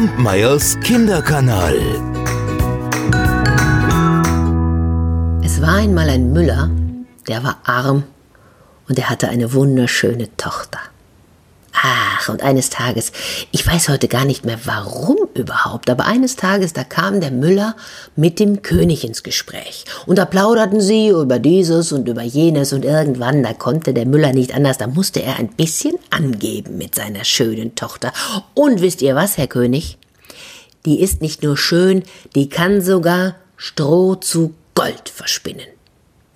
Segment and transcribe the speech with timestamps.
[0.00, 1.76] Kampmeyers Kinderkanal.
[5.44, 6.70] Es war einmal ein Müller,
[7.28, 8.04] der war arm
[8.88, 10.78] und er hatte eine wunderschöne Tochter.
[11.82, 13.12] Ach, und eines Tages,
[13.52, 17.74] ich weiß heute gar nicht mehr warum überhaupt, aber eines Tages, da kam der Müller
[18.16, 19.86] mit dem König ins Gespräch.
[20.04, 24.34] Und da plauderten sie über dieses und über jenes und irgendwann, da konnte der Müller
[24.34, 28.12] nicht anders, da musste er ein bisschen angeben mit seiner schönen Tochter.
[28.52, 29.96] Und wisst ihr was, Herr König?
[30.86, 32.02] Die ist nicht nur schön,
[32.34, 35.66] die kann sogar Stroh zu Gold verspinnen.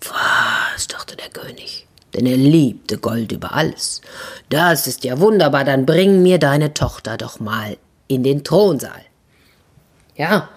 [0.00, 4.00] Was, dachte der König denn er liebte Gold über alles.
[4.48, 7.76] Das ist ja wunderbar, dann bring mir deine Tochter doch mal
[8.06, 9.02] in den Thronsaal.
[10.16, 10.48] Ja,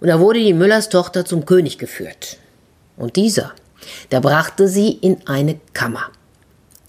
[0.00, 2.38] und da wurde die Müllers Tochter zum König geführt.
[2.96, 3.52] Und dieser,
[4.10, 6.10] der brachte sie in eine Kammer.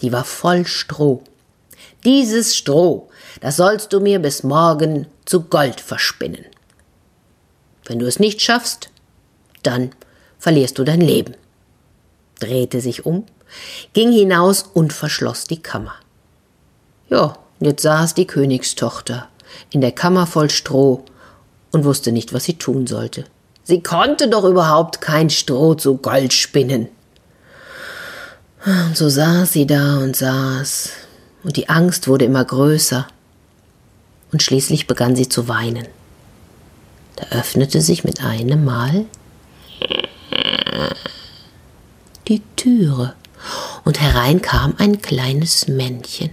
[0.01, 1.21] Die war voll Stroh.
[2.03, 3.09] Dieses Stroh,
[3.41, 6.45] das sollst du mir bis morgen zu Gold verspinnen.
[7.85, 8.89] Wenn du es nicht schaffst,
[9.63, 9.91] dann
[10.37, 11.35] verlierst du dein Leben.
[12.39, 13.25] Drehte sich um
[13.93, 15.95] ging hinaus und verschloss die Kammer.
[17.09, 19.27] Ja, jetzt saß die Königstochter
[19.71, 21.03] in der Kammer voll Stroh
[21.71, 23.25] und wusste nicht, was sie tun sollte.
[23.63, 26.89] Sie konnte doch überhaupt kein Stroh zu Gold spinnen.
[28.65, 30.91] Und so saß sie da und saß,
[31.43, 33.07] und die Angst wurde immer größer,
[34.31, 35.87] und schließlich begann sie zu weinen.
[37.15, 39.05] Da öffnete sich mit einem Mal
[42.27, 43.15] die Türe
[43.85, 46.31] und herein kam ein kleines Männchen.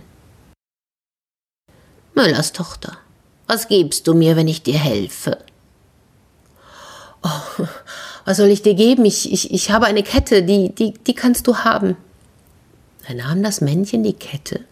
[2.15, 2.99] Müllers Tochter,
[3.47, 5.39] was gibst du mir, wenn ich dir helfe?
[7.23, 7.65] Oh,
[8.25, 9.05] was soll ich dir geben?
[9.05, 11.97] Ich, ich, ich habe eine Kette, die, die, die kannst du haben.
[13.07, 14.65] Er nahm das Männchen die Kette,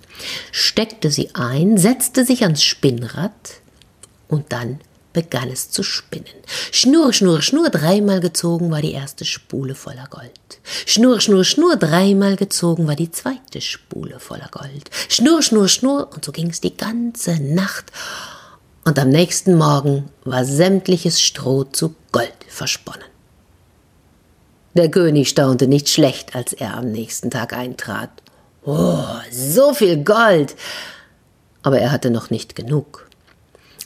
[0.52, 3.32] steckte sie ein, setzte sich ans Spinnrad
[4.28, 4.80] und dann
[5.14, 6.26] begann es zu spinnen.
[6.72, 10.32] Schnurr, schnurr, schnurr, dreimal gezogen war die erste Spule voller Gold.
[10.86, 14.90] Schnurr, schnurr, schnurr, dreimal gezogen war die zweite Spule voller Gold.
[15.08, 17.92] Schnurr, schnurr, schnurr, und so ging es die ganze Nacht.
[18.84, 23.06] Und am nächsten Morgen war sämtliches Stroh zu Gold versponnen.
[24.74, 28.10] Der König staunte nicht schlecht, als er am nächsten Tag eintrat.
[28.64, 30.56] Oh, so viel Gold!
[31.62, 33.08] Aber er hatte noch nicht genug.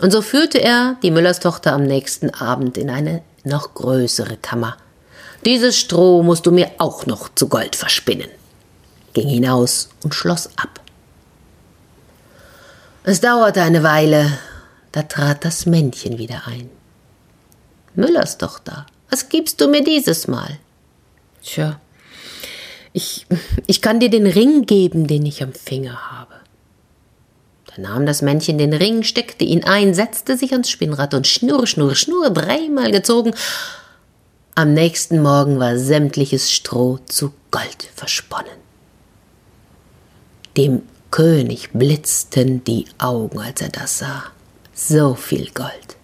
[0.00, 4.76] Und so führte er die Müllerstochter am nächsten Abend in eine noch größere Kammer.
[5.44, 8.28] Dieses Stroh musst du mir auch noch zu Gold verspinnen,
[9.12, 10.80] ging hinaus und schloss ab.
[13.04, 14.38] Es dauerte eine Weile,
[14.92, 16.68] da trat das Männchen wieder ein.
[17.94, 20.58] Müllers Tochter, was gibst du mir dieses Mal?
[21.42, 21.80] Tja,
[22.92, 23.26] ich,
[23.66, 26.38] ich kann dir den Ring geben, den ich am Finger habe
[27.78, 31.94] nahm das Männchen den Ring, steckte ihn ein, setzte sich ans Spinnrad und schnurr, schnurr,
[31.94, 33.32] schnurr, dreimal gezogen.
[34.54, 38.58] Am nächsten Morgen war sämtliches Stroh zu Gold versponnen.
[40.56, 44.24] Dem König blitzten die Augen, als er das sah.
[44.74, 45.96] So viel Gold.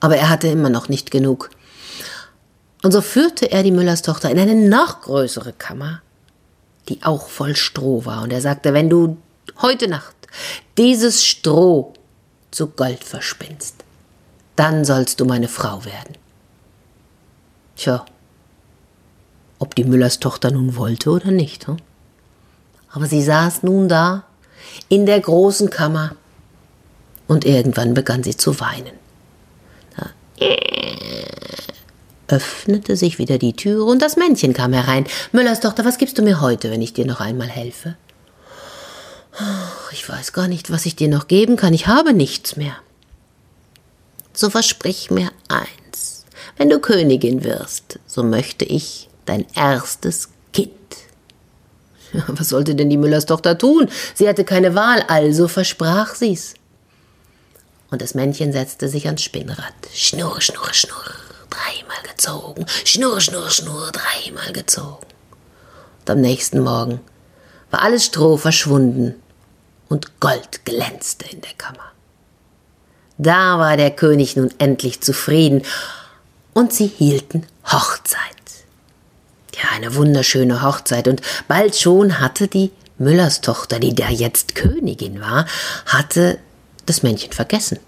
[0.00, 1.50] Aber er hatte immer noch nicht genug.
[2.84, 6.02] Und so führte er die Müllerstochter in eine noch größere Kammer,
[6.90, 8.22] die auch voll Stroh war.
[8.22, 9.16] Und er sagte, wenn du
[9.62, 10.14] heute Nacht
[10.76, 11.94] dieses Stroh
[12.50, 13.76] zu Gold verspinnst,
[14.56, 16.18] dann sollst du meine Frau werden.
[17.76, 18.04] Tja,
[19.58, 21.66] ob die Müllers Tochter nun wollte oder nicht.
[21.66, 21.78] Hm?
[22.90, 24.24] Aber sie saß nun da
[24.90, 26.16] in der großen Kammer
[27.28, 28.92] und irgendwann begann sie zu weinen.
[29.96, 30.10] Da
[32.28, 35.06] öffnete sich wieder die Türe und das Männchen kam herein.
[35.32, 37.96] Müllers Tochter, was gibst du mir heute, wenn ich dir noch einmal helfe?
[39.92, 41.74] Ich weiß gar nicht, was ich dir noch geben kann.
[41.74, 42.76] Ich habe nichts mehr.
[44.32, 46.24] So versprich mir eins.
[46.56, 50.70] Wenn du Königin wirst, so möchte ich dein erstes Kind.
[52.28, 53.88] Was sollte denn die Müllers Tochter tun?
[54.14, 56.54] Sie hatte keine Wahl, also versprach sie's.
[57.90, 59.74] Und das Männchen setzte sich ans Spinnrad.
[59.92, 61.14] Schnurr, schnurr, schnurr,
[61.50, 62.66] dreimal gezogen.
[62.84, 65.06] Schnurr, schnurr, schnurr, dreimal gezogen.
[66.00, 67.00] Und am nächsten Morgen
[67.70, 69.14] war alles Stroh verschwunden
[69.88, 71.92] und Gold glänzte in der Kammer.
[73.18, 75.62] Da war der König nun endlich zufrieden,
[76.52, 78.20] und sie hielten Hochzeit.
[79.56, 85.46] Ja, eine wunderschöne Hochzeit, und bald schon hatte die Müllerstochter, die da jetzt Königin war,
[85.86, 86.38] hatte
[86.86, 87.78] das Männchen vergessen.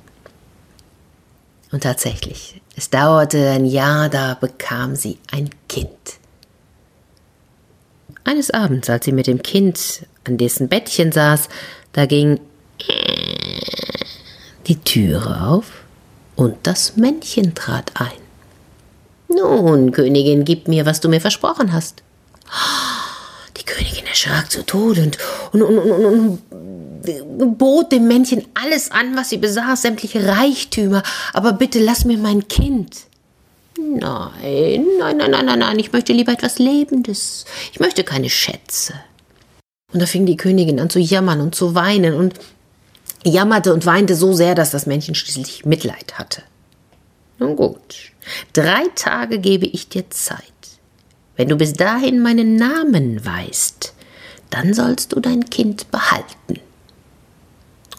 [1.73, 5.91] Und tatsächlich, es dauerte ein Jahr, da bekam sie ein Kind.
[8.25, 11.49] Eines Abends, als sie mit dem Kind an dessen Bettchen saß,
[11.93, 12.41] da ging
[14.67, 15.85] die Türe auf
[16.35, 18.27] Und das Männchen trat ein.
[19.29, 22.03] Nun, Königin, gib mir, was du mir versprochen hast.
[23.57, 25.19] Die Königin erschrak zu Tode und,
[25.63, 31.03] und, und, und, und bot dem Männchen alles an, was sie besaß, sämtliche Reichtümer.
[31.33, 33.07] Aber bitte lass mir mein Kind.
[33.79, 37.45] Nein, nein, nein, nein, nein, nein, ich möchte lieber etwas Lebendes.
[37.73, 38.95] Ich möchte keine Schätze.
[39.93, 42.35] Und da fing die Königin an zu jammern und zu weinen und
[43.25, 46.43] jammerte und weinte so sehr, dass das Männchen schließlich Mitleid hatte.
[47.39, 48.13] Nun gut,
[48.53, 50.41] drei Tage gebe ich dir Zeit.
[51.37, 53.93] Wenn du bis dahin meinen Namen weißt,
[54.51, 56.61] dann sollst du dein Kind behalten.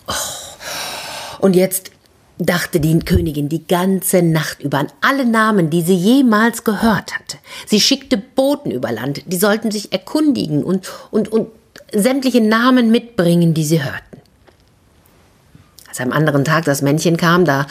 [0.07, 0.13] Oh.
[1.39, 1.91] Und jetzt
[2.39, 7.37] dachte die Königin die ganze Nacht über an alle Namen, die sie jemals gehört hatte.
[7.65, 11.49] Sie schickte Boten über Land, die sollten sich erkundigen und, und, und
[11.91, 14.21] sämtliche Namen mitbringen, die sie hörten.
[15.87, 17.65] Als am anderen Tag das Männchen kam, da,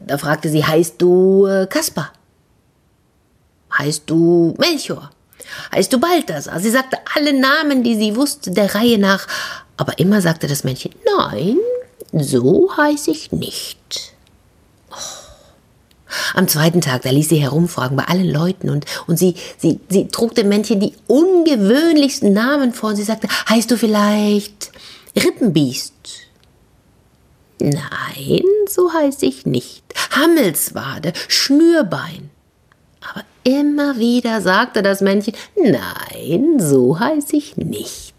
[0.00, 2.12] da fragte sie, heißt du äh, Kaspar?
[3.76, 5.10] Heißt du Melchior?
[5.74, 6.60] Heißt du Balthasar?
[6.60, 9.26] Sie sagte alle Namen, die sie wusste, der Reihe nach,
[9.76, 11.58] aber immer sagte das Männchen, nein,
[12.12, 14.14] so heiße ich nicht.
[14.90, 15.24] Oh.
[16.34, 20.08] Am zweiten Tag, da ließ sie herumfragen bei allen Leuten und, und sie, sie, sie
[20.08, 24.70] trug dem Männchen die ungewöhnlichsten Namen vor und sie sagte, heißt du vielleicht
[25.16, 25.92] Rippenbiest?
[27.60, 29.84] Nein, so heiße ich nicht.
[30.10, 32.30] Hammelswade, Schnürbein.
[33.44, 38.14] Immer wieder sagte das Männchen, nein, so heiße ich nicht.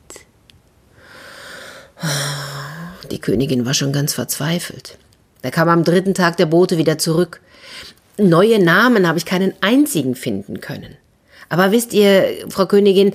[3.12, 4.98] Die Königin war schon ganz verzweifelt.
[5.42, 7.42] Da kam am dritten Tag der Bote wieder zurück.
[8.18, 10.96] Neue Namen habe ich keinen einzigen finden können.
[11.50, 13.14] Aber wisst ihr, Frau Königin,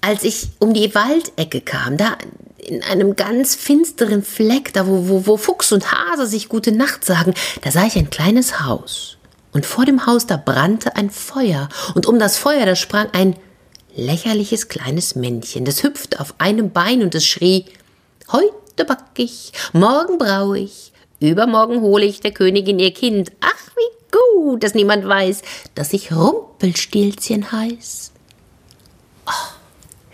[0.00, 2.16] als ich um die Waldecke kam, da
[2.58, 7.04] in einem ganz finsteren Fleck, da wo, wo, wo Fuchs und Hase sich gute Nacht
[7.04, 9.17] sagen, da sah ich ein kleines Haus.
[9.52, 11.68] Und vor dem Haus, da brannte ein Feuer.
[11.94, 13.36] Und um das Feuer, da sprang ein
[13.96, 15.64] lächerliches kleines Männchen.
[15.64, 17.66] Das hüpfte auf einem Bein und es schrie,
[18.30, 23.32] heute back ich, morgen brau ich, übermorgen hole ich der Königin ihr Kind.
[23.40, 25.42] Ach, wie gut, dass niemand weiß,
[25.74, 28.12] dass ich Rumpelstilzchen heiß.
[29.26, 30.12] Oh,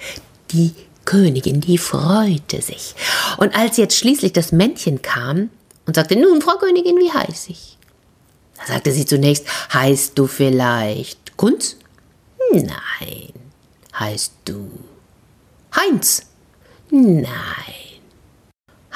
[0.53, 2.95] die Königin, die freute sich.
[3.37, 5.51] Und als jetzt schließlich das Männchen kam
[5.87, 7.74] und sagte, nun, Frau Königin, wie heiß ich?
[8.67, 11.77] Da sagte sie zunächst, heißt du vielleicht Kunz?
[12.53, 13.33] Nein.
[13.99, 14.71] Heißt du
[15.77, 16.23] Heinz?
[16.91, 17.25] Nein.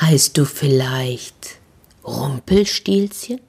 [0.01, 1.59] Heißt du vielleicht
[2.05, 3.41] Rumpelstilzchen?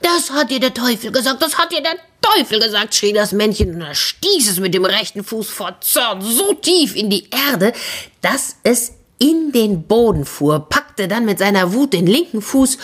[0.00, 3.74] Das hat dir der Teufel gesagt, das hat dir der Teufel gesagt, schrie das Männchen
[3.74, 7.72] und er stieß es mit dem rechten Fuß vor Zorn so tief in die Erde,
[8.20, 12.78] dass es in den Boden fuhr, packte dann mit seiner Wut den linken Fuß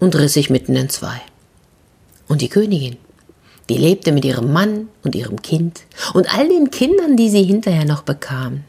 [0.00, 1.20] und riss sich mitten in zwei.
[2.28, 2.96] Und die Königin,
[3.68, 5.82] die lebte mit ihrem Mann und ihrem Kind
[6.14, 8.64] und all den Kindern, die sie hinterher noch bekam,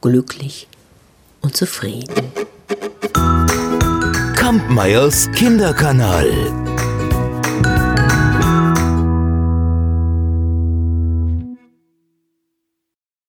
[0.00, 0.68] glücklich
[1.40, 2.32] und zufrieden.
[4.36, 6.69] Kampmeyers Kinderkanal.